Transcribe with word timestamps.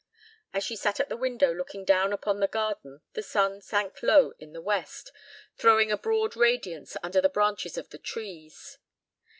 As 0.51 0.63
she 0.63 0.75
sat 0.75 0.99
at 0.99 1.09
the 1.09 1.15
window 1.15 1.53
looking 1.53 1.85
down 1.85 2.11
upon 2.11 2.39
the 2.39 2.47
garden 2.47 3.01
the 3.13 3.21
sun 3.21 3.61
sank 3.61 4.01
low 4.01 4.31
in 4.39 4.51
the 4.51 4.59
west, 4.59 5.11
throwing 5.57 5.91
a 5.91 5.95
broad 5.99 6.35
radiance 6.35 6.97
under 7.03 7.21
the 7.21 7.29
branches 7.29 7.77
of 7.77 7.89
the 7.91 7.99
trees. 7.99 8.79